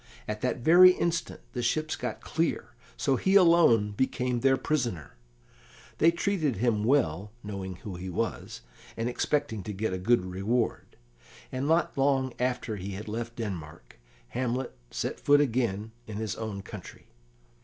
[0.27, 5.15] At that very instant the ships got clear, so he alone became their prisoner.
[5.99, 8.61] They treated him well, knowing who he was,
[8.97, 10.95] and expecting to get a good reward,
[11.51, 16.63] and not long after he had left Denmark Hamlet again set foot in his own
[16.63, 17.05] country.